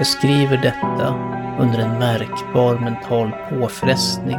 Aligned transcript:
Jag 0.00 0.06
skriver 0.06 0.56
detta 0.56 1.14
under 1.60 1.78
en 1.78 1.98
märkbar 1.98 2.78
mental 2.78 3.30
påfrestning 3.50 4.36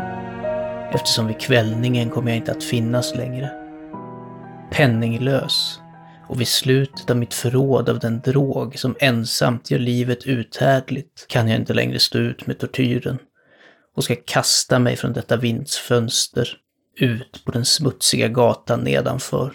eftersom 0.94 1.28
vid 1.28 1.40
kvällningen 1.40 2.10
kommer 2.10 2.32
jag 2.32 2.38
inte 2.38 2.52
att 2.52 2.64
finnas 2.64 3.16
längre. 3.16 3.52
Penninglös 4.72 5.80
och 6.30 6.42
vid 6.42 6.48
slutet 6.48 7.10
av 7.10 7.18
mitt 7.18 7.34
förråd 7.34 7.90
av 7.90 8.00
den 8.00 8.20
drog 8.20 8.80
som 8.80 8.96
ensamt 9.00 9.72
gör 9.72 9.80
livet 9.80 10.26
uthärdligt 10.26 11.26
kan 11.28 11.48
jag 11.48 11.60
inte 11.60 11.74
längre 11.74 12.00
stå 12.00 12.18
ut 12.18 12.48
med 12.48 12.60
tortyren 12.60 13.20
och 13.96 14.04
ska 14.04 14.16
kasta 14.26 14.80
mig 14.80 14.96
från 14.96 15.14
detta 15.14 15.38
vindsfönster 15.38 16.50
ut 17.00 17.42
på 17.46 17.52
den 17.52 17.66
smutsiga 17.66 18.28
gatan 18.28 18.80
nedanför. 18.80 19.54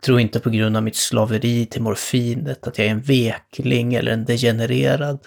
Tro 0.00 0.18
inte 0.18 0.40
på 0.40 0.50
grund 0.50 0.76
av 0.76 0.82
mitt 0.82 0.96
slaveri 0.96 1.66
till 1.66 1.82
morfinet 1.82 2.66
att 2.66 2.78
jag 2.78 2.86
är 2.86 2.90
en 2.90 3.00
vekling 3.00 3.94
eller 3.94 4.12
en 4.12 4.24
degenererad. 4.24 5.18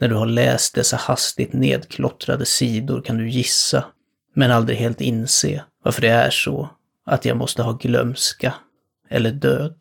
När 0.00 0.08
du 0.08 0.14
har 0.14 0.26
läst 0.26 0.74
dessa 0.74 0.96
hastigt 0.96 1.52
nedklottrade 1.52 2.46
sidor 2.46 3.02
kan 3.02 3.18
du 3.18 3.30
gissa, 3.30 3.84
men 4.34 4.50
aldrig 4.50 4.78
helt 4.78 5.00
inse, 5.00 5.64
varför 5.84 6.00
det 6.02 6.08
är 6.08 6.30
så 6.30 6.70
att 7.06 7.24
jag 7.24 7.36
måste 7.36 7.62
ha 7.62 7.72
glömska 7.72 8.54
eller 9.08 9.30
död. 9.30 9.76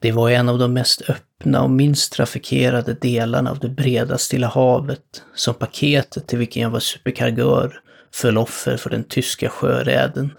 Det 0.00 0.12
var 0.12 0.30
en 0.30 0.48
av 0.48 0.58
de 0.58 0.72
mest 0.72 1.10
öppna 1.10 1.62
och 1.62 1.70
minst 1.70 2.12
trafikerade 2.12 2.94
delarna 2.94 3.50
av 3.50 3.58
det 3.58 3.68
breda 3.68 4.18
Stilla 4.18 4.46
havet 4.46 5.22
som 5.34 5.54
paketet 5.54 6.26
till 6.26 6.38
vilken 6.38 6.62
jag 6.62 6.70
var 6.70 6.80
superkargör 6.80 7.80
föll 8.14 8.38
offer 8.38 8.76
för 8.76 8.90
den 8.90 9.04
tyska 9.04 9.48
sjöräden. 9.48 10.32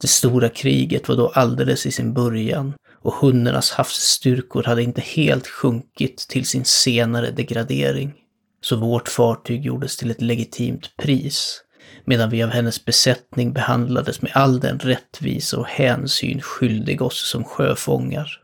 Det 0.00 0.08
stora 0.08 0.48
kriget 0.48 1.08
var 1.08 1.16
då 1.16 1.28
alldeles 1.28 1.86
i 1.86 1.92
sin 1.92 2.14
början 2.14 2.74
och 3.02 3.14
hunnernas 3.14 3.70
havsstyrkor 3.70 4.62
hade 4.62 4.82
inte 4.82 5.00
helt 5.00 5.46
sjunkit 5.46 6.18
till 6.28 6.46
sin 6.46 6.64
senare 6.64 7.30
degradering. 7.30 8.14
Så 8.60 8.76
vårt 8.76 9.08
fartyg 9.08 9.64
gjordes 9.64 9.96
till 9.96 10.10
ett 10.10 10.22
legitimt 10.22 10.96
pris 10.96 11.62
medan 12.04 12.30
vi 12.30 12.42
av 12.42 12.50
hennes 12.50 12.84
besättning 12.84 13.52
behandlades 13.52 14.22
med 14.22 14.32
all 14.34 14.60
den 14.60 14.78
rättvisa 14.78 15.58
och 15.58 15.66
hänsyn 15.66 16.40
skyldig 16.40 17.02
oss 17.02 17.30
som 17.30 17.44
sjöfångar. 17.44 18.42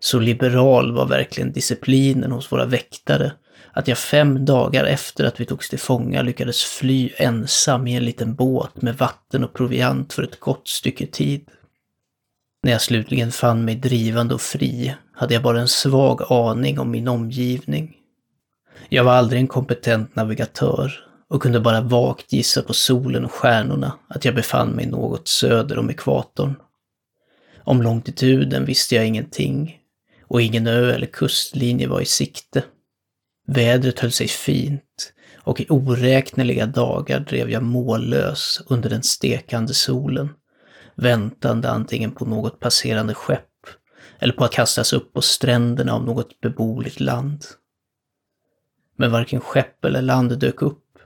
Så 0.00 0.18
liberal 0.18 0.92
var 0.92 1.06
verkligen 1.06 1.52
disciplinen 1.52 2.32
hos 2.32 2.52
våra 2.52 2.66
väktare 2.66 3.32
att 3.78 3.88
jag 3.88 3.98
fem 3.98 4.44
dagar 4.44 4.84
efter 4.84 5.24
att 5.24 5.40
vi 5.40 5.44
togs 5.44 5.68
till 5.68 5.78
fånga 5.78 6.22
lyckades 6.22 6.64
fly 6.64 7.10
ensam 7.16 7.86
i 7.86 7.96
en 7.96 8.04
liten 8.04 8.34
båt 8.34 8.82
med 8.82 8.96
vatten 8.96 9.44
och 9.44 9.54
proviant 9.54 10.12
för 10.12 10.22
ett 10.22 10.40
gott 10.40 10.68
stycke 10.68 11.06
tid. 11.06 11.48
När 12.62 12.72
jag 12.72 12.80
slutligen 12.80 13.32
fann 13.32 13.64
mig 13.64 13.74
drivande 13.74 14.34
och 14.34 14.40
fri 14.40 14.94
hade 15.12 15.34
jag 15.34 15.42
bara 15.42 15.60
en 15.60 15.68
svag 15.68 16.32
aning 16.32 16.78
om 16.78 16.90
min 16.90 17.08
omgivning. 17.08 17.96
Jag 18.88 19.04
var 19.04 19.12
aldrig 19.12 19.40
en 19.40 19.46
kompetent 19.46 20.16
navigatör 20.16 20.92
och 21.28 21.42
kunde 21.42 21.60
bara 21.60 21.80
vagt 21.80 22.32
gissa 22.32 22.62
på 22.62 22.74
solen 22.74 23.24
och 23.24 23.32
stjärnorna 23.32 23.92
att 24.08 24.24
jag 24.24 24.34
befann 24.34 24.68
mig 24.68 24.86
något 24.86 25.28
söder 25.28 25.78
om 25.78 25.90
ekvatorn. 25.90 26.54
Om 27.64 27.82
longituden 27.82 28.64
visste 28.64 28.94
jag 28.94 29.06
ingenting 29.06 29.78
och 30.22 30.42
ingen 30.42 30.66
ö 30.66 30.92
eller 30.94 31.06
kustlinje 31.06 31.88
var 31.88 32.00
i 32.00 32.06
sikte. 32.06 32.64
Vädret 33.50 34.00
höll 34.00 34.12
sig 34.12 34.28
fint 34.28 35.12
och 35.36 35.60
i 35.60 35.66
oräkneliga 35.68 36.66
dagar 36.66 37.20
drev 37.20 37.50
jag 37.50 37.62
mållös 37.62 38.62
under 38.66 38.90
den 38.90 39.02
stekande 39.02 39.74
solen, 39.74 40.28
väntande 40.94 41.70
antingen 41.70 42.12
på 42.12 42.24
något 42.24 42.60
passerande 42.60 43.14
skepp 43.14 43.66
eller 44.18 44.32
på 44.32 44.44
att 44.44 44.52
kastas 44.52 44.92
upp 44.92 45.12
på 45.12 45.20
stränderna 45.20 45.92
av 45.92 46.04
något 46.04 46.40
beboeligt 46.40 47.00
land. 47.00 47.44
Men 48.96 49.10
varken 49.10 49.40
skepp 49.40 49.84
eller 49.84 50.02
land 50.02 50.38
dök 50.38 50.62
upp 50.62 50.98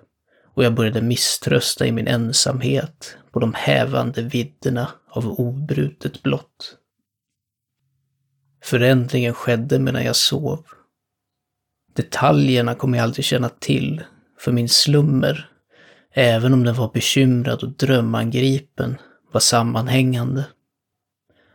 och 0.55 0.65
jag 0.65 0.75
började 0.75 1.03
misströsta 1.03 1.87
i 1.87 1.93
min 1.93 2.09
ensamhet 2.09 3.17
på 3.33 3.41
de 3.41 3.55
hävande 3.55 4.23
vidderna 4.23 4.91
av 5.09 5.41
obrutet 5.41 6.23
blått. 6.23 6.79
Förändringen 8.65 9.35
skedde 9.35 9.79
medan 9.79 10.05
jag 10.05 10.17
sov. 10.17 10.65
Detaljerna 11.95 12.75
kommer 12.75 12.99
jag 12.99 13.05
aldrig 13.05 13.25
känna 13.25 13.49
till, 13.49 14.03
för 14.39 14.53
min 14.53 14.69
slummer, 14.69 15.49
även 16.15 16.53
om 16.53 16.65
den 16.65 16.75
var 16.75 16.91
bekymrad 16.93 17.63
och 17.63 17.71
drömangripen, 17.71 18.97
var 19.33 19.41
sammanhängande. 19.41 20.45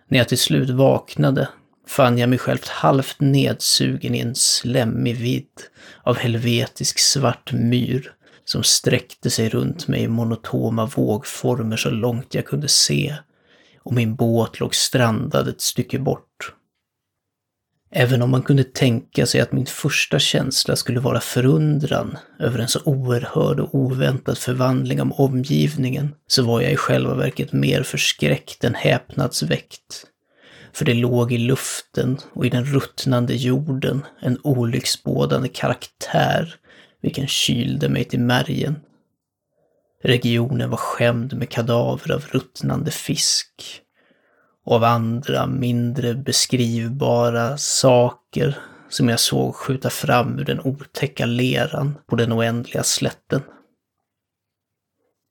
När 0.08 0.18
jag 0.18 0.30
till 0.30 0.38
slut 0.38 0.70
vaknade 0.70 1.50
fann 1.88 2.18
jag 2.18 2.30
mig 2.30 2.40
själv 2.40 2.59
halvt 2.68 3.20
nedsugen 3.20 4.16
i 4.16 4.20
en 4.20 4.36
slemmig 4.36 5.16
vidd 5.16 5.62
av 6.03 6.18
helvetisk 6.18 7.00
svart 7.00 7.52
myr 7.53 8.14
som 8.46 8.64
sträckte 8.64 9.30
sig 9.30 9.50
runt 9.50 9.88
mig 9.88 10.02
i 10.02 10.08
monotoma 10.08 10.86
vågformer 10.86 11.78
så 11.78 11.90
långt 11.90 12.34
jag 12.34 12.46
kunde 12.46 12.68
se 12.68 13.16
och 13.84 13.94
min 13.94 14.16
båt 14.16 14.59
låg 14.59 14.76
strandad 14.76 15.47
ett 15.47 15.62
stycke 15.62 16.00
bort. 16.00 16.27
Även 17.92 18.22
om 18.22 18.30
man 18.30 18.42
kunde 18.42 18.64
tänka 18.64 19.25
sig 19.25 19.42
att 19.42 19.52
min 19.52 19.66
första 19.66 20.20
känsla 20.20 20.75
skulle 20.75 21.00
vara 21.00 21.20
förundran 21.20 22.18
över 22.40 22.59
en 22.59 22.68
så 22.68 22.80
oerhörd 22.86 23.59
och 23.59 23.75
oväntad 23.75 24.38
förvandling 24.38 25.02
av 25.02 25.12
omgivningen, 25.12 26.16
så 26.28 26.44
var 26.44 26.62
jag 26.62 26.72
i 26.72 26.76
själva 26.76 27.16
verket 27.16 27.53
mer 27.53 27.84
förskräckt 27.84 28.64
än 28.64 28.76
häpnadsväckt. 28.76 30.06
För 30.74 30.86
det 30.86 30.94
låg 30.94 31.34
i 31.34 31.38
luften 31.38 32.18
och 32.34 32.46
i 32.46 32.50
den 32.50 32.66
ruttnande 32.66 33.36
jorden 33.36 34.06
en 34.20 34.40
olycksbådande 34.44 35.47
karaktär 35.47 36.56
vilken 37.02 37.28
kylde 37.28 37.90
mig 37.90 38.03
till 38.03 38.20
märgen. 38.20 38.76
Regionen 40.03 40.70
var 40.70 40.78
skämd 40.78 41.34
med 41.38 41.50
kadaver 41.50 42.12
av 42.12 42.26
ruttnande 42.31 42.92
fisk 42.92 43.81
av 44.67 44.83
andra 44.83 45.47
mindre 45.47 46.13
beskrivbara 46.13 47.57
saker 47.57 48.57
som 48.89 49.09
jag 49.09 49.19
såg 49.19 49.55
skjuta 49.55 49.89
fram 49.89 50.39
ur 50.39 50.45
den 50.45 50.59
otäcka 50.59 51.25
leran 51.25 51.97
på 52.07 52.16
den 52.16 52.33
oändliga 52.33 52.83
slätten. 52.83 53.41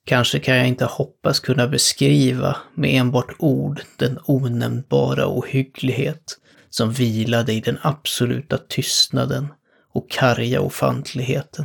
Kanske 0.06 0.38
kan 0.38 0.56
jag 0.56 0.68
inte 0.68 0.84
hoppas 0.84 1.40
kunna 1.40 1.68
beskriva 1.68 2.56
med 2.74 3.00
enbart 3.00 3.36
ord 3.38 3.80
den 3.96 4.18
onämnbara 4.24 5.26
ohygglighet 5.26 6.38
som 6.70 6.92
vilade 6.92 7.52
i 7.52 7.60
den 7.60 7.78
absoluta 7.82 8.58
tystnaden 8.58 9.48
och 9.92 10.10
karga 10.10 10.60
ofantligheten. 10.60 11.64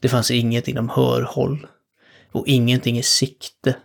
Det 0.00 0.08
fanns 0.08 0.30
inget 0.30 0.68
inom 0.68 0.88
hörhåll 0.88 1.66
och 2.32 2.46
ingenting 2.46 2.98
i 2.98 3.02
sikte 3.02 3.76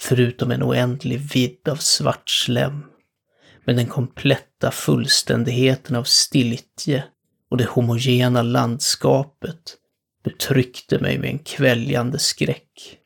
förutom 0.00 0.50
en 0.50 0.62
oändlig 0.62 1.20
vidd 1.20 1.68
av 1.68 1.76
svart 1.76 2.30
slem. 2.30 2.84
Men 3.64 3.76
den 3.76 3.86
kompletta 3.86 4.70
fullständigheten 4.70 5.96
av 5.96 6.04
stiltje 6.04 7.04
och 7.50 7.56
det 7.56 7.68
homogena 7.68 8.42
landskapet 8.42 9.76
betryckte 10.24 10.98
mig 10.98 11.18
med 11.18 11.30
en 11.30 11.38
kväljande 11.38 12.18
skräck. 12.18 12.98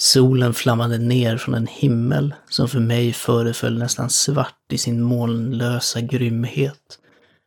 Solen 0.00 0.54
flammade 0.54 0.98
ner 0.98 1.36
från 1.36 1.54
en 1.54 1.66
himmel 1.66 2.34
som 2.48 2.68
för 2.68 2.80
mig 2.80 3.12
föreföll 3.12 3.78
nästan 3.78 4.10
svart 4.10 4.72
i 4.72 4.78
sin 4.78 5.02
molnlösa 5.02 6.00
grymhet 6.00 6.98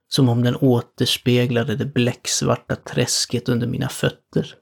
som 0.08 0.30
om 0.30 0.44
den 0.44 0.56
återspeglade 0.56 1.76
det 1.76 1.86
bläcksvarta 1.86 2.76
träsket 2.76 3.50
under 3.50 3.68
mina 3.68 3.90
fötter. 3.90 4.56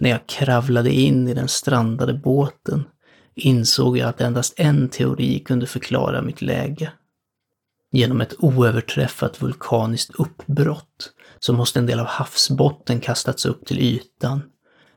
När 0.00 0.10
jag 0.10 0.26
kravlade 0.26 0.92
in 0.92 1.28
i 1.28 1.34
den 1.34 1.48
strandade 1.48 2.14
båten 2.14 2.84
insåg 3.34 3.98
jag 3.98 4.08
att 4.08 4.20
endast 4.20 4.54
en 4.56 4.88
teori 4.88 5.38
kunde 5.38 5.66
förklara 5.66 6.22
mitt 6.22 6.42
läge. 6.42 6.92
Genom 7.92 8.20
ett 8.20 8.34
oöverträffat 8.38 9.42
vulkaniskt 9.42 10.14
uppbrott 10.14 11.12
så 11.38 11.52
måste 11.52 11.78
en 11.78 11.86
del 11.86 12.00
av 12.00 12.06
havsbotten 12.06 13.00
kastats 13.00 13.46
upp 13.46 13.66
till 13.66 13.80
ytan, 13.80 14.42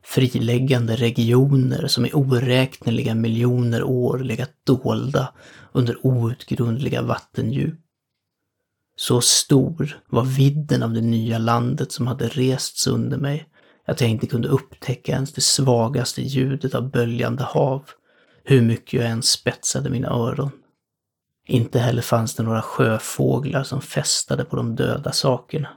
friläggande 0.03 0.95
regioner 0.95 1.88
som 1.88 2.05
i 2.05 2.13
oräkneliga 2.13 3.15
miljoner 3.15 3.83
år 3.83 4.19
legat 4.19 4.51
dolda 4.63 5.33
under 5.71 6.05
outgrundliga 6.05 7.01
vattendjup. 7.01 7.79
Så 8.95 9.21
stor 9.21 10.01
var 10.09 10.23
vidden 10.23 10.83
av 10.83 10.94
det 10.94 11.01
nya 11.01 11.38
landet 11.38 11.91
som 11.91 12.07
hade 12.07 12.27
rests 12.27 12.88
under 12.88 13.17
mig 13.17 13.50
att 13.85 14.01
jag 14.01 14.09
inte 14.09 14.27
kunde 14.27 14.47
upptäcka 14.47 15.12
ens 15.12 15.33
det 15.33 15.41
svagaste 15.41 16.21
ljudet 16.21 16.75
av 16.75 16.91
böljande 16.91 17.44
hav, 17.44 17.89
hur 18.44 18.62
mycket 18.62 18.94
jag 18.94 19.09
än 19.09 19.21
spetsade 19.21 19.89
mina 19.89 20.09
öron. 20.09 20.51
Inte 21.47 21.80
heller 21.80 22.01
fanns 22.01 22.35
det 22.35 22.44
några 22.44 22.62
sjöfåglar 22.62 23.63
som 23.63 23.81
fästade 23.81 24.45
på 24.45 24.56
de 24.56 24.75
döda 24.75 25.12
sakerna. 25.12 25.69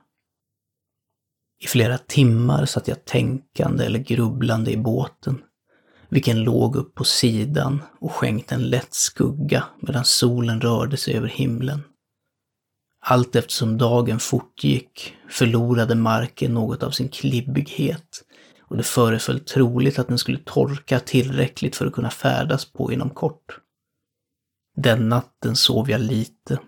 I 1.65 1.67
flera 1.67 1.99
timmar 1.99 2.67
satt 2.67 2.89
jag 2.89 3.05
tänkande 3.05 3.85
eller 3.85 3.99
grubblande 3.99 4.71
i 4.71 4.77
båten, 4.77 5.43
vilken 6.09 6.43
låg 6.43 6.77
upp 6.77 6.95
på 6.95 7.05
sidan 7.05 7.83
och 8.01 8.13
skänkte 8.13 8.55
en 8.55 8.69
lätt 8.69 8.95
skugga 8.95 9.65
medan 9.81 10.05
solen 10.05 10.61
rörde 10.61 10.97
sig 10.97 11.15
över 11.17 11.29
himlen. 11.29 11.83
Allt 13.09 13.37
eftersom 13.37 13.79
dagen 13.79 14.21
fortgick 14.21 15.15
förlorade 15.29 15.95
marken 15.95 16.55
något 16.55 16.83
av 16.83 16.91
sin 16.91 17.09
klibbighet 17.09 18.25
och 18.61 18.77
det 18.77 18.83
föreföll 18.83 19.41
troligt 19.41 19.99
att 19.99 20.09
den 20.09 20.19
skulle 20.19 20.39
torka 20.39 21.01
tillräckligt 21.01 21.77
för 21.77 21.87
att 21.87 21.93
kunna 21.93 22.11
färdas 22.11 22.73
på 22.73 22.93
inom 22.93 23.11
kort. 23.11 23.59
Den 24.77 25.09
natten 25.09 25.57
sov 25.57 25.91
jag 25.91 26.01
lite 26.01 26.59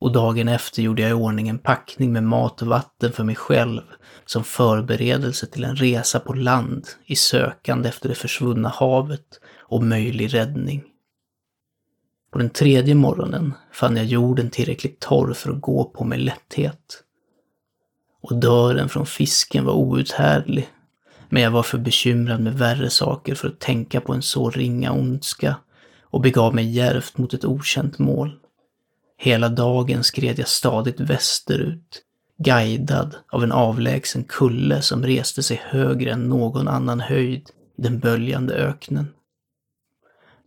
och 0.00 0.12
dagen 0.12 0.48
efter 0.48 0.82
gjorde 0.82 1.02
jag 1.02 1.10
i 1.10 1.14
ordning 1.14 1.48
en 1.48 1.58
packning 1.58 2.12
med 2.12 2.24
mat 2.24 2.62
och 2.62 2.68
vatten 2.68 3.12
för 3.12 3.24
mig 3.24 3.34
själv 3.36 3.82
som 4.24 4.44
förberedelse 4.44 5.46
till 5.46 5.64
en 5.64 5.76
resa 5.76 6.20
på 6.20 6.32
land 6.32 6.86
i 7.06 7.16
sökande 7.16 7.88
efter 7.88 8.08
det 8.08 8.14
försvunna 8.14 8.68
havet 8.68 9.40
och 9.58 9.82
möjlig 9.82 10.34
räddning. 10.34 10.91
På 12.32 12.38
den 12.38 12.50
tredje 12.50 12.94
morgonen 12.94 13.54
fann 13.72 13.96
jag 13.96 14.06
jorden 14.06 14.50
tillräckligt 14.50 15.00
torr 15.00 15.32
för 15.32 15.52
att 15.52 15.60
gå 15.60 15.84
på 15.84 16.04
med 16.04 16.20
lätthet. 16.20 17.02
Och 18.22 18.36
dörren 18.36 18.88
från 18.88 19.06
fisken 19.06 19.64
var 19.64 19.72
outhärdlig, 19.72 20.68
men 21.28 21.42
jag 21.42 21.50
var 21.50 21.62
för 21.62 21.78
bekymrad 21.78 22.40
med 22.40 22.58
värre 22.58 22.90
saker 22.90 23.34
för 23.34 23.48
att 23.48 23.60
tänka 23.60 24.00
på 24.00 24.12
en 24.12 24.22
så 24.22 24.50
ringa 24.50 24.92
ondska 24.92 25.56
och 26.00 26.20
begav 26.20 26.54
mig 26.54 26.70
järvt 26.70 27.18
mot 27.18 27.34
ett 27.34 27.44
okänt 27.44 27.98
mål. 27.98 28.38
Hela 29.18 29.48
dagen 29.48 30.04
skred 30.04 30.38
jag 30.38 30.48
stadigt 30.48 31.00
västerut, 31.00 32.02
guidad 32.38 33.16
av 33.32 33.42
en 33.42 33.52
avlägsen 33.52 34.24
kulle 34.24 34.82
som 34.82 35.06
reste 35.06 35.42
sig 35.42 35.62
högre 35.64 36.12
än 36.12 36.28
någon 36.28 36.68
annan 36.68 37.00
höjd 37.00 37.50
i 37.78 37.82
den 37.82 37.98
böljande 37.98 38.54
öknen. 38.54 39.08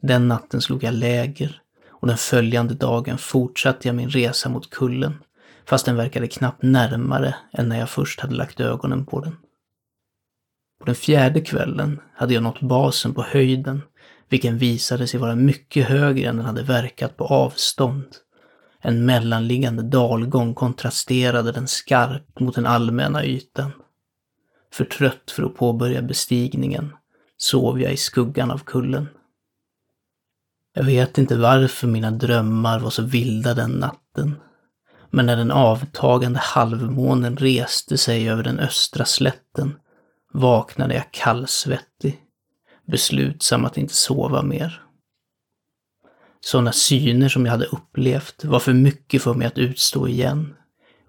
Den 0.02 0.28
natten 0.28 0.62
slog 0.62 0.84
jag 0.84 0.94
läger 0.94 1.62
och 2.06 2.10
den 2.10 2.18
följande 2.18 2.74
dagen 2.74 3.18
fortsatte 3.18 3.88
jag 3.88 3.96
min 3.96 4.10
resa 4.10 4.50
mot 4.50 4.70
kullen, 4.70 5.14
fast 5.66 5.86
den 5.86 5.96
verkade 5.96 6.28
knappt 6.28 6.64
närmare 6.64 7.36
än 7.54 7.70
när 7.70 7.80
jag 7.80 7.90
först 7.90 8.20
hade 8.20 8.36
lagt 8.36 8.60
ögonen 8.60 9.06
på 9.06 9.20
den. 9.20 9.38
På 10.80 10.86
den 10.86 10.96
fjärde 10.96 11.42
kvällen 11.42 12.00
hade 12.16 12.34
jag 12.34 12.44
nått 12.44 12.62
basen 12.62 13.14
på 13.14 13.22
höjden, 13.22 13.82
vilken 14.30 14.58
visade 14.58 15.08
sig 15.08 15.20
vara 15.20 15.36
mycket 15.36 15.88
högre 15.88 16.30
än 16.30 16.38
den 16.38 16.46
hade 16.46 16.64
verkat 16.64 17.18
på 17.18 17.26
avstånd. 17.26 18.08
En 18.82 19.06
mellanliggande 19.06 19.84
dalgång 19.84 20.54
kontrasterade 20.54 21.52
den 21.52 21.68
skarpt 21.68 22.40
mot 22.40 22.56
den 22.56 22.66
allmänna 22.66 23.26
ytan. 23.26 23.72
För 24.74 24.86
trött 24.86 25.32
för 25.32 25.44
att 25.44 25.56
påbörja 25.56 26.02
bestigningen 26.02 26.94
sov 27.38 27.82
jag 27.82 27.94
i 27.94 27.98
skuggan 27.98 28.52
av 28.52 28.60
kullen. 28.60 29.08
Jag 30.78 30.84
vet 30.84 31.18
inte 31.18 31.38
varför 31.38 31.88
mina 31.88 32.12
drömmar 32.12 32.80
var 32.80 32.90
så 32.90 33.02
vilda 33.02 33.54
den 33.54 33.72
natten. 33.72 34.36
Men 35.10 35.26
när 35.26 35.36
den 35.36 35.52
avtagande 35.52 36.40
halvmånen 36.40 37.38
reste 37.38 37.98
sig 37.98 38.30
över 38.30 38.44
den 38.44 38.60
östra 38.60 39.06
slätten 39.06 39.76
vaknade 40.34 40.94
jag 40.94 41.12
kallsvettig, 41.12 42.22
beslutsam 42.88 43.66
att 43.66 43.78
inte 43.78 43.94
sova 43.94 44.42
mer. 44.42 44.82
Sådana 46.42 46.72
syner 46.72 47.30
som 47.30 47.46
jag 47.46 47.52
hade 47.52 47.66
upplevt 47.66 48.46
var 48.46 48.60
för 48.60 48.74
mycket 48.74 49.22
för 49.22 49.34
mig 49.34 49.48
att 49.48 49.58
utstå 49.58 50.08
igen. 50.08 50.56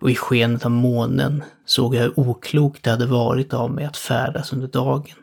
Och 0.00 0.10
i 0.10 0.14
skenet 0.14 0.64
av 0.64 0.70
månen 0.70 1.44
såg 1.64 1.94
jag 1.94 2.02
hur 2.02 2.20
oklokt 2.20 2.82
det 2.82 2.90
hade 2.90 3.06
varit 3.06 3.54
av 3.54 3.70
mig 3.70 3.84
att 3.84 3.96
färdas 3.96 4.52
under 4.52 4.68
dagen. 4.68 5.16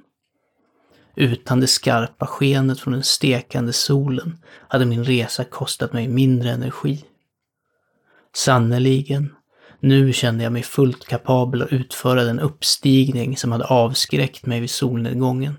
Utan 1.16 1.60
det 1.60 1.68
skarpa 1.68 2.28
skenet 2.28 2.80
från 2.80 2.94
den 2.94 3.04
stekande 3.04 3.74
solen 3.74 4.38
hade 4.68 4.86
min 4.86 5.04
resa 5.04 5.44
kostat 5.44 5.94
mig 5.94 6.08
mindre 6.08 6.50
energi. 6.52 7.06
Sannerligen, 8.36 9.36
nu 9.80 10.14
kände 10.14 10.44
jag 10.44 10.54
mig 10.54 10.64
fullt 10.64 11.06
kapabel 11.06 11.62
att 11.62 11.74
utföra 11.74 12.24
den 12.24 12.40
uppstigning 12.40 13.38
som 13.38 13.52
hade 13.52 13.66
avskräckt 13.66 14.46
mig 14.46 14.60
vid 14.60 14.70
solnedgången. 14.70 15.58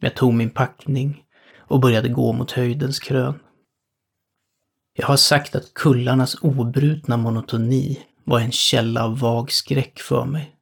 Jag 0.00 0.14
tog 0.14 0.34
min 0.34 0.50
packning 0.50 1.24
och 1.58 1.80
började 1.80 2.08
gå 2.08 2.32
mot 2.32 2.50
höjdens 2.52 2.98
krön. 2.98 3.38
Jag 4.94 5.06
har 5.06 5.16
sagt 5.16 5.54
att 5.54 5.74
kullarnas 5.74 6.36
obrutna 6.42 7.16
monotoni 7.16 7.98
var 8.24 8.40
en 8.40 8.52
källa 8.52 9.04
av 9.04 9.18
vag 9.18 9.52
skräck 9.52 10.00
för 10.00 10.24
mig. 10.24 10.56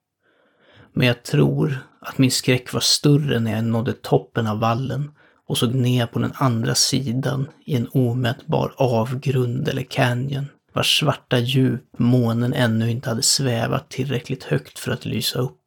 Men 0.92 1.06
jag 1.06 1.22
tror 1.22 1.87
att 2.00 2.18
min 2.18 2.30
skräck 2.30 2.72
var 2.72 2.80
större 2.80 3.40
när 3.40 3.52
jag 3.52 3.64
nådde 3.64 3.92
toppen 3.92 4.46
av 4.46 4.60
vallen 4.60 5.10
och 5.46 5.58
såg 5.58 5.74
ner 5.74 6.06
på 6.06 6.18
den 6.18 6.32
andra 6.34 6.74
sidan 6.74 7.48
i 7.64 7.76
en 7.76 7.88
omätbar 7.88 8.74
avgrund 8.76 9.68
eller 9.68 9.82
canyon 9.82 10.46
vars 10.72 10.98
svarta 10.98 11.38
djup 11.38 11.98
månen 11.98 12.54
ännu 12.54 12.90
inte 12.90 13.08
hade 13.08 13.22
svävat 13.22 13.90
tillräckligt 13.90 14.44
högt 14.44 14.78
för 14.78 14.92
att 14.92 15.04
lysa 15.04 15.38
upp. 15.38 15.60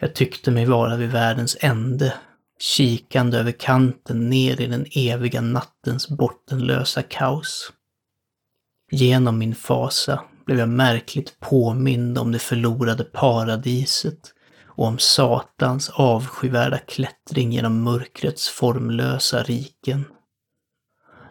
Jag 0.00 0.14
tyckte 0.14 0.50
mig 0.50 0.66
vara 0.66 0.96
vid 0.96 1.10
världens 1.10 1.56
ände, 1.60 2.14
kikande 2.60 3.38
över 3.38 3.52
kanten 3.52 4.30
ner 4.30 4.60
i 4.60 4.66
den 4.66 4.86
eviga 4.94 5.40
nattens 5.40 6.08
bottenlösa 6.08 7.02
kaos. 7.02 7.72
Genom 8.90 9.38
min 9.38 9.54
fasa 9.54 10.24
blev 10.46 10.58
jag 10.58 10.68
märkligt 10.68 11.40
påmind 11.40 12.18
om 12.18 12.32
det 12.32 12.38
förlorade 12.38 13.04
paradiset 13.04 14.34
och 14.80 14.86
om 14.86 14.98
Satans 14.98 15.90
avskyvärda 15.90 16.78
klättring 16.78 17.52
genom 17.52 17.82
mörkrets 17.82 18.48
formlösa 18.48 19.42
riken. 19.42 20.04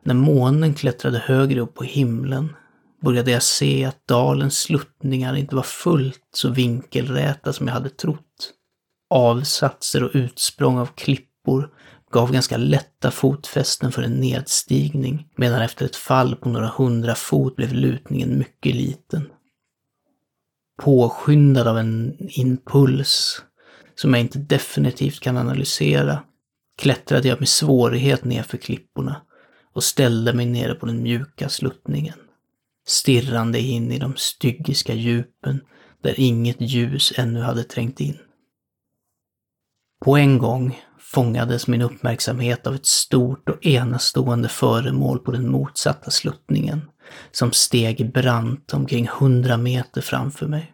När 0.03 0.13
månen 0.13 0.73
klättrade 0.73 1.19
högre 1.19 1.59
upp 1.59 1.75
på 1.75 1.83
himlen 1.83 2.55
började 3.01 3.31
jag 3.31 3.43
se 3.43 3.85
att 3.85 4.07
dalens 4.07 4.59
sluttningar 4.59 5.35
inte 5.35 5.55
var 5.55 5.63
fullt 5.63 6.29
så 6.33 6.49
vinkelräta 6.49 7.53
som 7.53 7.67
jag 7.67 7.73
hade 7.73 7.89
trott. 7.89 8.53
Avsatser 9.09 10.03
och 10.03 10.11
utsprång 10.13 10.77
av 10.77 10.85
klippor 10.85 11.69
gav 12.11 12.31
ganska 12.31 12.57
lätta 12.57 13.11
fotfästen 13.11 13.91
för 13.91 14.03
en 14.03 14.21
nedstigning, 14.21 15.27
medan 15.37 15.61
efter 15.61 15.85
ett 15.85 15.95
fall 15.95 16.35
på 16.35 16.49
några 16.49 16.67
hundra 16.67 17.15
fot 17.15 17.55
blev 17.55 17.73
lutningen 17.73 18.37
mycket 18.37 18.75
liten. 18.75 19.29
Påskyndad 20.79 21.67
av 21.67 21.77
en 21.77 22.15
impuls 22.19 23.41
som 23.95 24.13
jag 24.13 24.21
inte 24.21 24.39
definitivt 24.39 25.19
kan 25.19 25.37
analysera 25.37 26.23
klättrade 26.77 27.27
jag 27.27 27.39
med 27.39 27.49
svårighet 27.49 28.23
nerför 28.23 28.57
klipporna 28.57 29.21
och 29.73 29.83
ställde 29.83 30.33
mig 30.33 30.45
nere 30.45 30.75
på 30.75 30.85
den 30.85 31.03
mjuka 31.03 31.49
sluttningen, 31.49 32.19
stirrande 32.87 33.59
in 33.59 33.91
i 33.91 33.99
de 33.99 34.13
styggiska 34.17 34.93
djupen 34.93 35.61
där 36.03 36.19
inget 36.19 36.61
ljus 36.61 37.13
ännu 37.15 37.41
hade 37.41 37.63
trängt 37.63 37.99
in. 37.99 38.17
På 40.05 40.17
en 40.17 40.37
gång 40.37 40.81
fångades 40.99 41.67
min 41.67 41.81
uppmärksamhet 41.81 42.67
av 42.67 42.75
ett 42.75 42.85
stort 42.85 43.49
och 43.49 43.65
enastående 43.65 44.49
föremål 44.49 45.19
på 45.19 45.31
den 45.31 45.51
motsatta 45.51 46.11
sluttningen, 46.11 46.81
som 47.31 47.51
steg 47.51 48.13
brant 48.13 48.73
omkring 48.73 49.07
hundra 49.07 49.57
meter 49.57 50.01
framför 50.01 50.47
mig. 50.47 50.73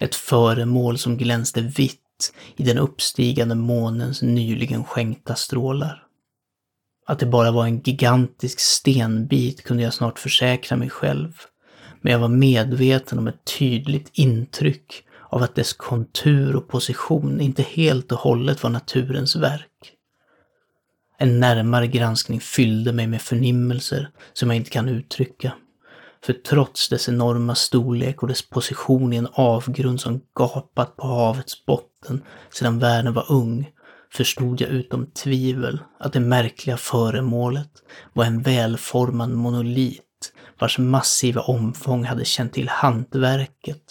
Ett 0.00 0.14
föremål 0.14 0.98
som 0.98 1.16
glänste 1.16 1.60
vitt 1.60 2.32
i 2.56 2.62
den 2.62 2.78
uppstigande 2.78 3.54
månens 3.54 4.22
nyligen 4.22 4.84
skänkta 4.84 5.34
strålar. 5.34 6.04
Att 7.06 7.18
det 7.18 7.26
bara 7.26 7.50
var 7.50 7.66
en 7.66 7.80
gigantisk 7.80 8.60
stenbit 8.60 9.64
kunde 9.64 9.82
jag 9.82 9.94
snart 9.94 10.18
försäkra 10.18 10.76
mig 10.76 10.90
själv, 10.90 11.32
men 12.00 12.12
jag 12.12 12.18
var 12.20 12.28
medveten 12.28 13.18
om 13.18 13.28
ett 13.28 13.44
tydligt 13.58 14.10
intryck 14.12 15.04
av 15.30 15.42
att 15.42 15.54
dess 15.54 15.72
kontur 15.72 16.56
och 16.56 16.68
position 16.68 17.40
inte 17.40 17.62
helt 17.62 18.12
och 18.12 18.18
hållet 18.18 18.62
var 18.62 18.70
naturens 18.70 19.36
verk. 19.36 19.67
En 21.20 21.40
närmare 21.40 21.86
granskning 21.86 22.40
fyllde 22.40 22.92
mig 22.92 23.06
med 23.06 23.22
förnimmelser 23.22 24.10
som 24.32 24.50
jag 24.50 24.56
inte 24.56 24.70
kan 24.70 24.88
uttrycka. 24.88 25.52
För 26.24 26.32
trots 26.32 26.88
dess 26.88 27.08
enorma 27.08 27.54
storlek 27.54 28.22
och 28.22 28.28
dess 28.28 28.48
position 28.48 29.12
i 29.12 29.16
en 29.16 29.28
avgrund 29.32 30.00
som 30.00 30.20
gapat 30.34 30.96
på 30.96 31.06
havets 31.06 31.66
botten 31.66 32.22
sedan 32.50 32.78
världen 32.78 33.12
var 33.12 33.32
ung, 33.32 33.70
förstod 34.12 34.60
jag 34.60 34.70
utom 34.70 35.06
tvivel 35.06 35.80
att 35.98 36.12
det 36.12 36.20
märkliga 36.20 36.76
föremålet 36.76 37.70
var 38.12 38.24
en 38.24 38.42
välformad 38.42 39.30
monolit 39.30 40.32
vars 40.58 40.78
massiva 40.78 41.40
omfång 41.40 42.04
hade 42.04 42.24
känt 42.24 42.52
till 42.52 42.68
hantverket 42.68 43.82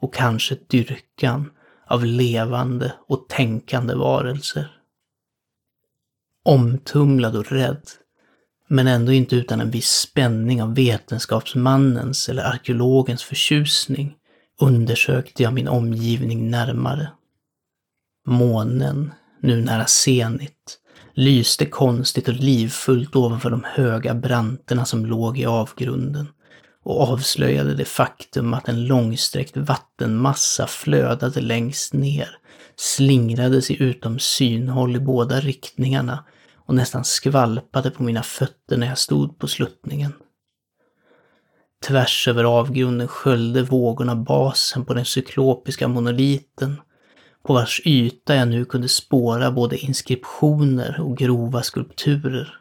och 0.00 0.14
kanske 0.14 0.56
dyrkan 0.68 1.50
av 1.86 2.04
levande 2.04 2.92
och 3.08 3.28
tänkande 3.28 3.94
varelser. 3.94 4.79
Omtumlad 6.44 7.36
och 7.36 7.52
rädd 7.52 7.82
Men 8.68 8.86
ändå 8.86 9.12
inte 9.12 9.36
utan 9.36 9.60
en 9.60 9.70
viss 9.70 9.90
spänning 9.90 10.62
av 10.62 10.74
vetenskapsmannens 10.74 12.28
eller 12.28 12.42
arkeologens 12.42 13.22
förtjusning 13.22 14.14
undersökte 14.60 15.42
jag 15.42 15.52
min 15.52 15.68
omgivning 15.68 16.50
närmare. 16.50 17.12
Månen, 18.26 19.12
nu 19.42 19.64
nära 19.64 19.86
zenit, 19.86 20.78
lyste 21.14 21.66
konstigt 21.66 22.28
och 22.28 22.34
livfullt 22.34 23.16
ovanför 23.16 23.50
de 23.50 23.64
höga 23.64 24.14
branterna 24.14 24.84
som 24.84 25.06
låg 25.06 25.38
i 25.38 25.44
avgrunden 25.44 26.28
och 26.84 27.00
avslöjade 27.00 27.74
det 27.74 27.84
faktum 27.84 28.54
att 28.54 28.68
en 28.68 28.86
långsträckt 28.86 29.56
vattenmassa 29.56 30.66
flödade 30.66 31.40
längst 31.40 31.92
ner, 31.92 32.38
slingrade 32.76 33.62
sig 33.62 33.82
utom 33.82 34.18
synhåll 34.18 34.96
i 34.96 35.00
båda 35.00 35.40
riktningarna 35.40 36.24
och 36.56 36.74
nästan 36.74 37.04
skvalpade 37.04 37.90
på 37.90 38.02
mina 38.02 38.22
fötter 38.22 38.76
när 38.76 38.86
jag 38.86 38.98
stod 38.98 39.38
på 39.38 39.48
sluttningen. 39.48 40.12
Tvärs 41.86 42.28
över 42.28 42.44
avgrunden 42.44 43.08
sköljde 43.08 43.62
vågorna 43.62 44.16
basen 44.16 44.84
på 44.84 44.94
den 44.94 45.04
cyklopiska 45.04 45.88
monoliten, 45.88 46.80
på 47.42 47.54
vars 47.54 47.80
yta 47.84 48.34
jag 48.34 48.48
nu 48.48 48.64
kunde 48.64 48.88
spåra 48.88 49.50
både 49.50 49.78
inskriptioner 49.78 51.00
och 51.00 51.16
grova 51.16 51.62
skulpturer. 51.62 52.59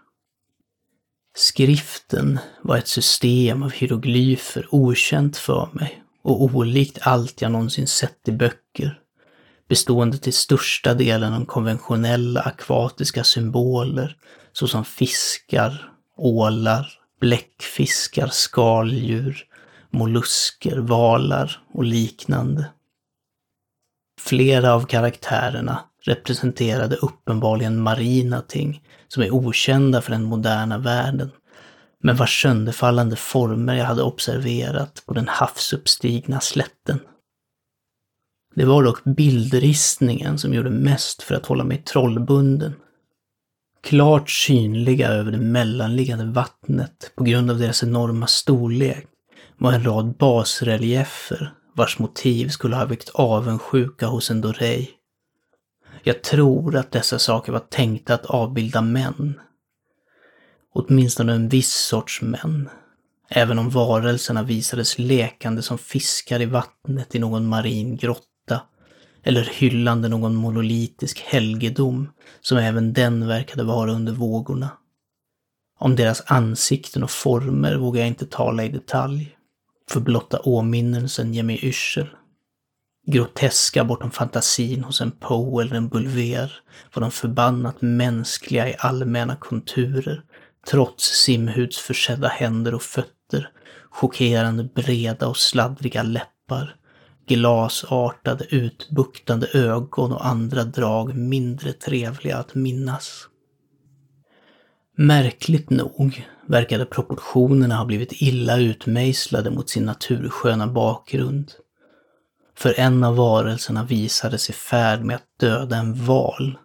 Skriften 1.40 2.40
var 2.62 2.78
ett 2.78 2.88
system 2.88 3.64
av 3.64 3.72
hieroglyfer 3.72 4.68
okänt 4.72 5.38
för 5.38 5.70
mig 5.74 6.04
och 6.22 6.42
olikt 6.42 6.98
allt 7.02 7.42
jag 7.42 7.52
någonsin 7.52 7.88
sett 7.88 8.28
i 8.28 8.32
böcker, 8.32 9.00
bestående 9.70 10.18
till 10.18 10.34
största 10.34 10.94
delen 10.94 11.34
av 11.34 11.46
konventionella 11.46 12.42
akvatiska 12.42 13.24
symboler 13.24 14.18
såsom 14.54 14.86
fiskar, 14.86 15.92
ålar, 16.18 17.00
bläckfiskar, 17.22 18.28
skaldjur, 18.28 19.46
mollusker, 19.90 20.78
valar 20.78 21.62
och 21.74 21.84
liknande. 21.84 22.66
Flera 24.22 24.74
av 24.74 24.86
karaktärerna 24.86 25.89
representerade 26.02 26.96
uppenbarligen 26.96 27.82
marina 27.82 28.42
ting 28.42 28.84
som 29.08 29.24
är 29.24 29.34
okända 29.34 30.02
för 30.02 30.12
den 30.12 30.24
moderna 30.24 30.78
världen, 30.78 31.32
men 32.04 32.16
vars 32.16 32.42
sönderfallande 32.42 33.16
former 33.16 33.76
jag 33.76 33.86
hade 33.86 34.04
observerat 34.04 35.04
på 35.06 35.14
den 35.14 35.28
havsuppstigna 35.28 36.40
slätten. 36.40 37.00
Det 38.56 38.66
var 38.66 38.84
dock 38.84 39.04
bildristningen 39.04 40.38
som 40.38 40.54
gjorde 40.54 40.70
mest 40.70 41.24
för 41.24 41.36
att 41.36 41.46
hålla 41.46 41.64
mig 41.64 41.78
trollbunden. 41.78 42.74
Klart 43.84 44.30
synliga 44.30 45.08
över 45.08 45.32
det 45.32 45.38
mellanliggande 45.38 46.26
vattnet 46.26 47.12
på 47.16 47.24
grund 47.24 47.52
av 47.52 47.60
deras 47.60 47.84
enorma 47.84 48.28
storlek 48.28 49.08
var 49.58 49.74
en 49.74 49.84
rad 49.84 50.18
basreliefer 50.18 51.54
vars 51.76 52.00
motiv 52.00 52.48
skulle 52.48 52.76
ha 52.76 52.86
väckt 52.86 53.10
avundsjuka 53.10 54.08
hos 54.08 54.32
en 54.32 54.42
dorej 54.42 54.99
jag 56.04 56.24
tror 56.24 56.76
att 56.76 56.92
dessa 56.92 57.20
saker 57.20 57.52
var 57.52 57.60
tänkta 57.60 58.14
att 58.14 58.26
avbilda 58.26 58.82
män. 58.82 59.40
Åtminstone 60.74 61.34
en 61.34 61.50
viss 61.50 61.74
sorts 61.74 62.22
män. 62.22 62.70
Även 63.30 63.60
om 63.60 63.70
varelserna 63.70 64.44
visades 64.44 65.00
lekande 65.00 65.62
som 65.62 65.78
fiskar 65.78 66.42
i 66.42 66.46
vattnet 66.46 67.16
i 67.16 67.20
någon 67.20 67.48
marin 67.48 67.98
grotta. 67.98 68.62
Eller 69.24 69.44
hyllande 69.44 70.08
någon 70.08 70.36
monolitisk 70.36 71.20
helgedom, 71.20 72.10
som 72.42 72.58
även 72.58 72.94
den 72.94 73.28
verkade 73.28 73.64
vara 73.64 73.92
under 73.92 74.14
vågorna. 74.14 74.70
Om 75.80 75.96
deras 75.96 76.24
ansikten 76.26 77.04
och 77.04 77.12
former 77.12 77.76
vågar 77.76 78.00
jag 78.00 78.08
inte 78.08 78.26
tala 78.26 78.64
i 78.64 78.70
detalj. 78.70 79.36
För 79.90 80.00
blotta 80.00 80.40
åminnelsen 80.40 81.34
ger 81.34 81.44
mig 81.44 81.66
yrsel. 81.66 82.08
Groteska 83.12 83.84
bortom 83.84 84.12
fantasin 84.12 84.84
hos 84.84 85.02
en 85.02 85.12
Poe 85.12 85.64
eller 85.64 85.76
en 85.76 85.88
Bulver 85.88 86.54
var 86.94 87.02
de 87.02 87.12
förbannat 87.12 87.82
mänskliga 87.82 88.70
i 88.70 88.76
allmänna 88.80 89.36
konturer, 89.36 90.24
trots 90.68 91.04
simhudsförsedda 91.04 92.28
händer 92.28 92.76
och 92.76 92.82
fötter, 92.82 93.52
chockerande 93.90 94.64
breda 94.64 95.28
och 95.28 95.38
sladdriga 95.38 96.04
läppar, 96.04 96.76
glasartade 97.28 98.46
utbuktande 98.50 99.48
ögon 99.54 100.12
och 100.12 100.26
andra 100.26 100.64
drag 100.64 101.16
mindre 101.16 101.74
trevliga 101.74 102.38
att 102.38 102.56
minnas. 102.56 103.28
Märkligt 104.98 105.70
nog 105.70 106.28
verkade 106.48 106.86
proportionerna 106.86 107.76
ha 107.76 107.86
blivit 107.86 108.22
illa 108.22 108.58
utmejslade 108.58 109.52
mot 109.52 109.70
sin 109.70 109.86
natursköna 109.86 110.68
bakgrund. 110.68 111.52
För 112.60 112.80
en 112.80 113.04
av 113.04 113.16
varelserna 113.16 113.84
visades 113.84 114.50
i 114.50 114.54
färd 114.54 115.04
med 115.04 115.16
att 115.16 115.40
döda 115.40 115.76
en 115.76 116.06
val, 116.06 116.58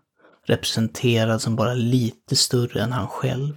representerad 0.47 1.43
som 1.43 1.57
bara 1.57 1.75
lite 1.75 2.37
större 2.37 2.83
än 2.83 2.93
han 2.93 3.09
själv. 3.09 3.57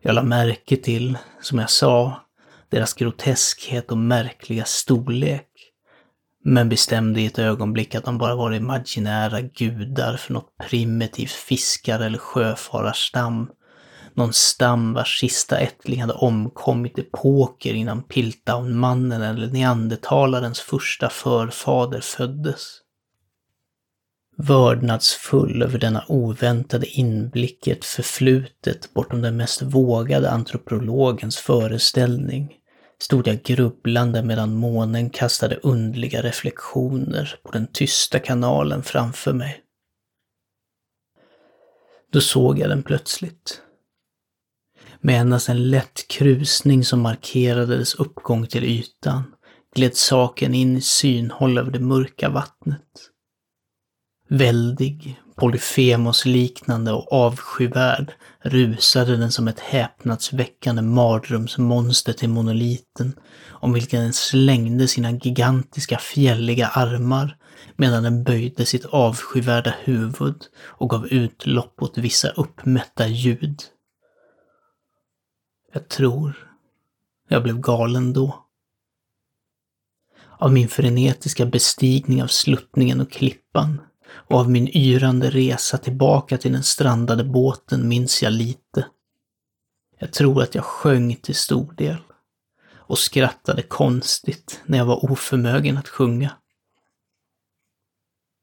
Jag 0.00 0.14
la 0.14 0.22
märke 0.22 0.76
till, 0.76 1.18
som 1.40 1.58
jag 1.58 1.70
sa, 1.70 2.20
deras 2.68 2.94
groteskhet 2.94 3.90
och 3.90 3.98
märkliga 3.98 4.64
storlek, 4.64 5.48
men 6.44 6.68
bestämde 6.68 7.20
i 7.20 7.26
ett 7.26 7.38
ögonblick 7.38 7.94
att 7.94 8.04
de 8.04 8.18
bara 8.18 8.34
var 8.34 8.52
imaginära 8.52 9.40
gudar 9.40 10.16
för 10.16 10.32
något 10.32 10.56
primitivt 10.70 11.30
fiskar 11.30 12.00
eller 12.00 12.18
sjöfararstam 12.18 13.50
någon 14.16 14.32
stam 14.32 14.92
vars 14.92 15.20
sista 15.20 15.58
ättling 15.58 16.00
hade 16.00 16.12
omkommit 16.12 16.98
i 16.98 17.02
poker 17.02 17.74
innan 17.74 18.02
Piltdown-mannen 18.02 19.22
eller 19.22 19.46
neandertalarens 19.46 20.60
första 20.60 21.08
förfader 21.08 22.00
föddes. 22.00 22.78
Vördnadsfull 24.36 25.62
över 25.62 25.78
denna 25.78 26.04
oväntade 26.08 26.86
inblick 26.86 27.66
i 27.66 27.70
ett 27.70 27.84
förflutet 27.84 28.94
bortom 28.94 29.22
den 29.22 29.36
mest 29.36 29.62
vågade 29.62 30.30
antropologens 30.30 31.36
föreställning 31.36 32.52
stod 32.98 33.28
jag 33.28 33.42
grubblande 33.42 34.22
medan 34.22 34.54
månen 34.54 35.10
kastade 35.10 35.56
undliga 35.56 36.22
reflektioner 36.22 37.34
på 37.42 37.52
den 37.52 37.66
tysta 37.66 38.18
kanalen 38.18 38.82
framför 38.82 39.32
mig. 39.32 39.60
Då 42.12 42.20
såg 42.20 42.58
jag 42.58 42.68
den 42.68 42.82
plötsligt. 42.82 43.62
Med 45.04 45.20
endast 45.20 45.48
en 45.48 45.70
lätt 45.70 46.08
krusning 46.08 46.84
som 46.84 47.00
markerade 47.00 47.76
dess 47.76 47.94
uppgång 47.94 48.46
till 48.46 48.64
ytan 48.64 49.22
gled 49.74 49.96
saken 49.96 50.54
in 50.54 50.76
i 50.76 50.80
synhåll 50.80 51.58
över 51.58 51.70
det 51.70 51.80
mörka 51.80 52.28
vattnet. 52.28 53.10
Väldig, 54.28 55.20
Polyfemos-liknande 55.36 56.92
och 56.92 57.12
avskyvärd 57.12 58.12
rusade 58.42 59.16
den 59.16 59.32
som 59.32 59.48
ett 59.48 59.60
häpnadsväckande 59.60 60.82
mardrömsmonster 60.82 62.12
till 62.12 62.28
monoliten, 62.28 63.12
om 63.48 63.72
vilken 63.72 64.02
den 64.02 64.12
slängde 64.12 64.88
sina 64.88 65.10
gigantiska 65.10 65.98
fjälliga 65.98 66.66
armar 66.66 67.36
medan 67.76 68.02
den 68.02 68.24
böjde 68.24 68.66
sitt 68.66 68.84
avskyvärda 68.84 69.74
huvud 69.84 70.42
och 70.62 70.90
gav 70.90 71.06
utlopp 71.06 71.82
åt 71.82 71.98
vissa 71.98 72.28
uppmätta 72.28 73.08
ljud. 73.08 73.62
Jag 75.72 75.88
tror 75.88 76.52
jag 77.28 77.42
blev 77.42 77.60
galen 77.60 78.12
då. 78.12 78.44
Av 80.38 80.52
min 80.52 80.68
frenetiska 80.68 81.46
bestigning 81.46 82.22
av 82.22 82.26
sluttningen 82.26 83.00
och 83.00 83.12
klippan 83.12 83.80
och 84.10 84.38
av 84.38 84.50
min 84.50 84.68
yrande 84.68 85.30
resa 85.30 85.78
tillbaka 85.78 86.38
till 86.38 86.52
den 86.52 86.62
strandade 86.62 87.24
båten 87.24 87.88
minns 87.88 88.22
jag 88.22 88.32
lite. 88.32 88.86
Jag 89.98 90.12
tror 90.12 90.42
att 90.42 90.54
jag 90.54 90.64
sjöng 90.64 91.16
till 91.16 91.34
stor 91.34 91.72
del 91.72 91.98
och 92.72 92.98
skrattade 92.98 93.62
konstigt 93.62 94.60
när 94.66 94.78
jag 94.78 94.84
var 94.84 95.12
oförmögen 95.12 95.76
att 95.76 95.88
sjunga. 95.88 96.30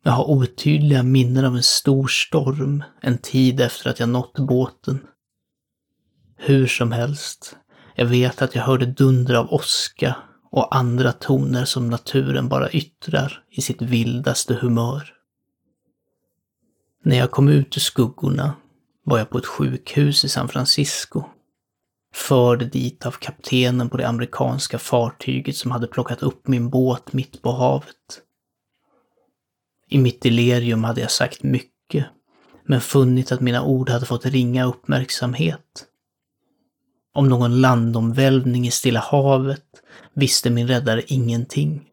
Jag 0.03 0.11
har 0.11 0.29
otydliga 0.29 1.03
minnen 1.03 1.45
av 1.45 1.55
en 1.55 1.63
stor 1.63 2.07
storm 2.07 2.83
en 3.01 3.17
tid 3.17 3.61
efter 3.61 3.89
att 3.89 3.99
jag 3.99 4.09
nått 4.09 4.39
båten 4.39 5.07
hur 6.39 6.67
som 6.67 6.91
helst, 6.91 7.57
jag 7.95 8.05
vet 8.05 8.41
att 8.41 8.55
jag 8.55 8.63
hörde 8.63 8.85
dunder 8.85 9.35
av 9.35 9.53
åska 9.53 10.15
och 10.51 10.75
andra 10.75 11.11
toner 11.11 11.65
som 11.65 11.89
naturen 11.89 12.49
bara 12.49 12.69
yttrar 12.69 13.43
i 13.49 13.61
sitt 13.61 13.81
vildaste 13.81 14.53
humör. 14.53 15.13
När 17.03 17.17
jag 17.17 17.31
kom 17.31 17.47
ut 17.47 17.77
ur 17.77 17.81
skuggorna 17.81 18.53
var 19.05 19.17
jag 19.17 19.29
på 19.29 19.37
ett 19.37 19.45
sjukhus 19.45 20.25
i 20.25 20.29
San 20.29 20.47
Francisco. 20.47 21.23
Förd 22.13 22.71
dit 22.71 23.05
av 23.05 23.11
kaptenen 23.11 23.89
på 23.89 23.97
det 23.97 24.07
amerikanska 24.07 24.79
fartyget 24.79 25.55
som 25.55 25.71
hade 25.71 25.87
plockat 25.87 26.23
upp 26.23 26.47
min 26.47 26.69
båt 26.69 27.13
mitt 27.13 27.41
på 27.41 27.51
havet. 27.51 28.21
I 29.89 29.97
mitt 29.97 30.21
delirium 30.21 30.83
hade 30.83 31.01
jag 31.01 31.11
sagt 31.11 31.43
mycket, 31.43 32.05
men 32.65 32.81
funnit 32.81 33.31
att 33.31 33.41
mina 33.41 33.63
ord 33.63 33.89
hade 33.89 34.05
fått 34.05 34.25
ringa 34.25 34.65
uppmärksamhet. 34.65 35.88
Om 37.13 37.29
någon 37.29 37.61
landomvälvning 37.61 38.67
i 38.67 38.71
Stilla 38.71 38.99
havet 38.99 39.65
visste 40.13 40.49
min 40.49 40.67
räddare 40.67 41.03
ingenting. 41.07 41.85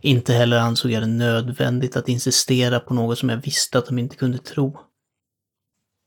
Inte 0.00 0.32
heller 0.32 0.58
ansåg 0.58 0.90
jag 0.90 1.02
det 1.02 1.06
nödvändigt 1.06 1.96
att 1.96 2.08
insistera 2.08 2.80
på 2.80 2.94
något 2.94 3.18
som 3.18 3.28
jag 3.28 3.36
visste 3.36 3.78
att 3.78 3.86
de 3.86 3.98
inte 3.98 4.16
kunde 4.16 4.38
tro. 4.38 4.78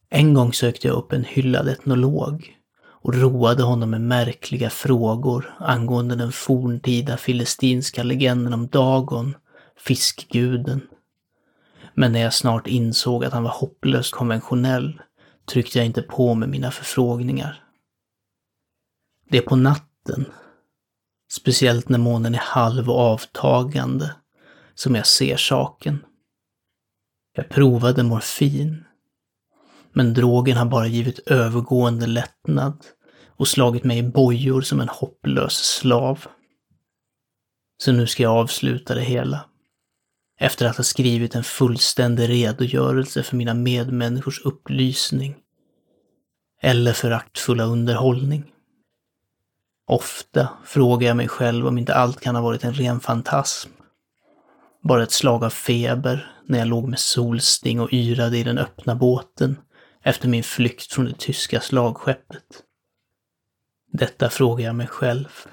En 0.09 0.33
gång 0.33 0.53
sökte 0.53 0.87
jag 0.87 0.97
upp 0.97 1.13
en 1.13 1.23
hyllad 1.23 1.67
etnolog 1.67 2.57
och 3.07 3.15
roade 3.15 3.63
honom 3.63 3.89
med 3.89 4.01
märkliga 4.01 4.69
frågor 4.69 5.55
angående 5.59 6.15
den 6.15 6.31
forntida 6.31 7.17
filestinska 7.17 8.03
legenden 8.03 8.53
om 8.53 8.67
Dagon, 8.67 9.35
fiskguden. 9.79 10.81
Men 11.93 12.11
när 12.11 12.19
jag 12.19 12.33
snart 12.33 12.67
insåg 12.67 13.25
att 13.25 13.33
han 13.33 13.43
var 13.43 13.51
hopplöst 13.51 14.13
konventionell 14.13 15.01
tryckte 15.45 15.77
jag 15.77 15.85
inte 15.85 16.01
på 16.01 16.33
med 16.33 16.49
mina 16.49 16.71
förfrågningar. 16.71 17.66
Det 19.29 19.37
är 19.37 19.41
på 19.41 19.55
natten, 19.55 20.25
speciellt 21.31 21.89
när 21.89 21.99
månen 21.99 22.35
är 22.35 22.39
halv 22.39 22.89
och 22.89 22.99
avtagande, 22.99 24.15
som 24.75 24.95
jag 24.95 25.07
ser 25.07 25.37
saken. 25.37 26.05
Jag 27.35 27.49
provade 27.49 28.03
morfin, 28.03 28.85
men 29.93 30.13
drogen 30.13 30.57
har 30.57 30.65
bara 30.65 30.87
givit 30.87 31.19
övergående 31.19 32.07
lättnad 32.07 32.85
och 33.27 33.47
slagit 33.47 33.83
mig 33.83 33.97
i 33.97 34.03
bojor 34.03 34.61
som 34.61 34.81
en 34.81 34.89
hopplös 34.89 35.53
slav. 35.53 36.25
Så 37.77 37.91
nu 37.91 38.07
ska 38.07 38.23
jag 38.23 38.35
avsluta 38.37 38.95
det 38.95 39.01
hela. 39.01 39.45
Efter 40.39 40.65
att 40.65 40.77
ha 40.77 40.83
skrivit 40.83 41.35
en 41.35 41.43
fullständig 41.43 42.29
redogörelse 42.29 43.23
för 43.23 43.35
mina 43.35 43.53
medmänniskors 43.53 44.41
upplysning. 44.41 45.35
Eller 46.61 46.93
föraktfulla 46.93 47.63
underhållning. 47.63 48.53
Ofta 49.89 50.49
frågar 50.65 51.07
jag 51.07 51.17
mig 51.17 51.27
själv 51.27 51.67
om 51.67 51.77
inte 51.77 51.95
allt 51.95 52.19
kan 52.19 52.35
ha 52.35 52.41
varit 52.41 52.63
en 52.63 52.73
ren 52.73 52.99
fantasm. 52.99 53.69
Bara 54.83 55.03
ett 55.03 55.11
slag 55.11 55.43
av 55.43 55.49
feber 55.49 56.31
när 56.45 56.59
jag 56.59 56.67
låg 56.67 56.87
med 56.87 56.99
solsting 56.99 57.79
och 57.79 57.93
yrade 57.93 58.37
i 58.37 58.43
den 58.43 58.57
öppna 58.57 58.95
båten 58.95 59.57
efter 60.03 60.27
min 60.27 60.43
flykt 60.43 60.93
från 60.93 61.05
det 61.05 61.17
tyska 61.17 61.61
slagskeppet. 61.61 62.63
Detta 63.91 64.29
frågar 64.29 64.65
jag 64.65 64.75
mig 64.75 64.87
själv. 64.87 65.45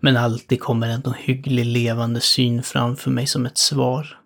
Men 0.00 0.16
alltid 0.16 0.60
kommer 0.60 0.88
ändå 0.88 1.10
en 1.10 1.16
hygglig 1.16 1.64
levande 1.66 2.20
syn 2.20 2.62
framför 2.62 3.10
mig 3.10 3.26
som 3.26 3.46
ett 3.46 3.58
svar. 3.58 4.21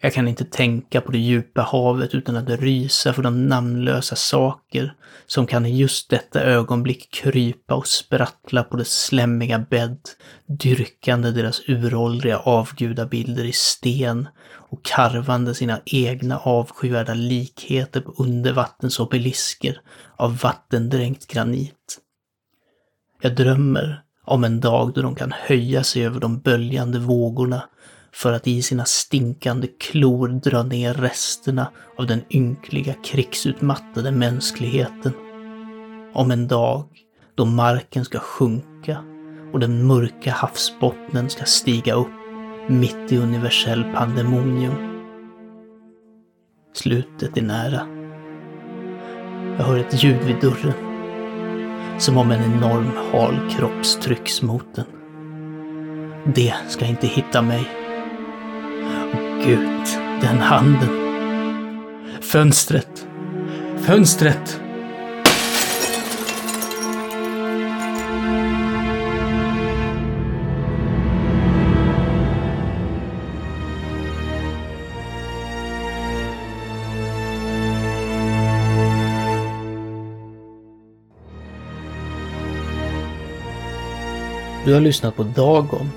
Jag 0.00 0.14
kan 0.14 0.28
inte 0.28 0.44
tänka 0.44 1.00
på 1.00 1.12
det 1.12 1.18
djupa 1.18 1.62
havet 1.62 2.14
utan 2.14 2.36
att 2.36 2.48
rysa 2.48 3.12
för 3.12 3.22
de 3.22 3.46
namnlösa 3.46 4.16
saker 4.16 4.94
som 5.26 5.46
kan 5.46 5.66
i 5.66 5.76
just 5.76 6.10
detta 6.10 6.42
ögonblick 6.42 7.10
krypa 7.14 7.74
och 7.74 7.86
sprattla 7.86 8.62
på 8.62 8.76
dess 8.76 9.04
slämmiga 9.04 9.58
bädd, 9.58 10.00
dyrkande 10.46 11.30
deras 11.30 11.60
uråldriga 11.68 12.38
avgudabilder 12.38 13.44
i 13.44 13.52
sten 13.52 14.28
och 14.70 14.84
karvande 14.84 15.54
sina 15.54 15.80
egna 15.84 16.38
avskyvärda 16.38 17.14
likheter 17.14 18.00
på 18.00 18.14
undervattensobelisker 18.18 19.80
av 20.16 20.38
vattendränkt 20.38 21.26
granit. 21.26 21.98
Jag 23.22 23.36
drömmer 23.36 24.02
om 24.24 24.44
en 24.44 24.60
dag 24.60 24.92
då 24.94 25.02
de 25.02 25.14
kan 25.14 25.32
höja 25.32 25.84
sig 25.84 26.06
över 26.06 26.20
de 26.20 26.38
böljande 26.38 26.98
vågorna 26.98 27.62
för 28.16 28.32
att 28.32 28.46
i 28.46 28.62
sina 28.62 28.84
stinkande 28.84 29.66
klor 29.66 30.28
dra 30.28 30.62
ner 30.62 30.94
resterna 30.94 31.70
av 31.98 32.06
den 32.06 32.20
ynkliga 32.30 32.94
krigsutmattade 33.04 34.12
mänskligheten. 34.12 35.12
Om 36.12 36.30
en 36.30 36.48
dag 36.48 36.84
då 37.34 37.44
marken 37.44 38.04
ska 38.04 38.18
sjunka 38.18 39.04
och 39.52 39.60
den 39.60 39.86
mörka 39.86 40.32
havsbottnen 40.32 41.30
ska 41.30 41.44
stiga 41.44 41.94
upp 41.94 42.08
mitt 42.68 43.12
i 43.12 43.16
universell 43.16 43.84
pandemonium. 43.94 44.74
Slutet 46.74 47.36
är 47.36 47.42
nära. 47.42 47.86
Jag 49.58 49.64
hör 49.64 49.78
ett 49.78 50.04
ljud 50.04 50.24
vid 50.24 50.40
dörren. 50.40 50.72
Som 51.98 52.16
om 52.16 52.30
en 52.30 52.52
enorm 52.54 52.90
hal 53.12 53.50
kroppstrycks 53.50 54.42
mot 54.42 54.74
den. 54.74 54.86
Det 56.34 56.54
ska 56.68 56.86
inte 56.86 57.06
hitta 57.06 57.42
mig. 57.42 57.85
Ut, 59.46 59.98
den 60.20 60.38
handen. 60.38 60.88
Fönstret. 62.20 63.06
Fönstret! 63.76 64.60
Du 84.64 84.74
har 84.74 84.80
lyssnat 84.80 85.16
på 85.16 85.22
Dagon, 85.22 85.90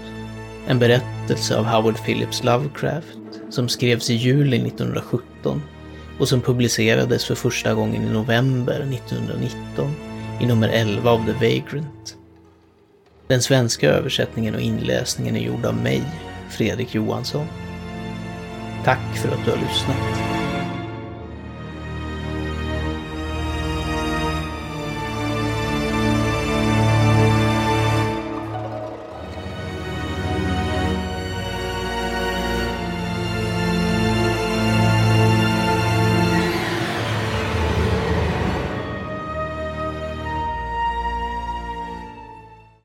en 0.68 0.80
berättelse 0.80 1.58
av 1.60 1.66
Howard 1.66 2.04
Phillips 2.04 2.44
Lovecraft 2.44 3.18
som 3.50 3.70
skrevs 3.70 4.10
i 4.10 4.14
juli 4.14 4.58
1917 4.68 5.62
och 6.20 6.30
som 6.30 6.42
publicerades 6.42 7.26
för 7.26 7.36
första 7.36 7.74
gången 7.74 8.04
i 8.04 8.14
november 8.14 8.80
1919 8.80 9.92
i 10.42 10.46
nummer 10.46 10.70
11 10.70 11.12
av 11.12 11.26
The 11.26 11.34
Vagrant. 11.34 12.16
Den 13.28 13.42
svenska 13.42 13.90
översättningen 13.90 14.56
och 14.56 14.62
inläsningen 14.62 15.36
är 15.36 15.40
gjord 15.40 15.66
av 15.66 15.76
mig, 15.76 16.04
Fredrik 16.50 16.96
Johansson. 16.96 17.46
Tack 18.86 19.18
för 19.18 19.30
att 19.30 19.46
du 19.46 19.52
har 19.52 19.58
lyssnat. 19.58 20.38